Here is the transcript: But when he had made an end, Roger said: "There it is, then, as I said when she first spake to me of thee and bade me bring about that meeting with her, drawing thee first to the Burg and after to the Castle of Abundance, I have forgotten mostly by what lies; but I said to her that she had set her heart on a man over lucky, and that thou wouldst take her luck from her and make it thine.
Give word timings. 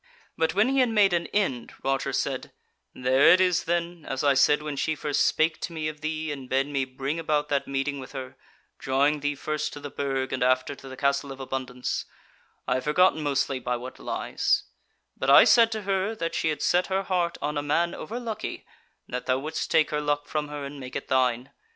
But 0.35 0.55
when 0.55 0.69
he 0.69 0.79
had 0.79 0.89
made 0.89 1.13
an 1.13 1.27
end, 1.27 1.73
Roger 1.83 2.11
said: 2.11 2.51
"There 2.95 3.27
it 3.29 3.39
is, 3.39 3.65
then, 3.65 4.03
as 4.09 4.23
I 4.23 4.33
said 4.33 4.63
when 4.63 4.75
she 4.75 4.95
first 4.95 5.27
spake 5.27 5.61
to 5.61 5.73
me 5.73 5.87
of 5.87 6.01
thee 6.01 6.31
and 6.31 6.49
bade 6.49 6.65
me 6.65 6.85
bring 6.85 7.19
about 7.19 7.49
that 7.49 7.67
meeting 7.67 7.99
with 7.99 8.13
her, 8.13 8.35
drawing 8.79 9.19
thee 9.19 9.35
first 9.35 9.73
to 9.73 9.79
the 9.79 9.91
Burg 9.91 10.33
and 10.33 10.41
after 10.41 10.73
to 10.73 10.89
the 10.89 10.97
Castle 10.97 11.31
of 11.31 11.39
Abundance, 11.39 12.05
I 12.67 12.73
have 12.73 12.85
forgotten 12.85 13.21
mostly 13.21 13.59
by 13.59 13.77
what 13.77 13.99
lies; 13.99 14.63
but 15.15 15.29
I 15.29 15.43
said 15.43 15.71
to 15.73 15.83
her 15.83 16.15
that 16.15 16.33
she 16.33 16.49
had 16.49 16.63
set 16.63 16.87
her 16.87 17.03
heart 17.03 17.37
on 17.39 17.55
a 17.55 17.61
man 17.61 17.93
over 17.93 18.19
lucky, 18.19 18.65
and 19.05 19.13
that 19.13 19.27
thou 19.27 19.37
wouldst 19.37 19.69
take 19.69 19.91
her 19.91 20.01
luck 20.01 20.27
from 20.27 20.47
her 20.47 20.65
and 20.65 20.79
make 20.79 20.95
it 20.95 21.09
thine. 21.09 21.51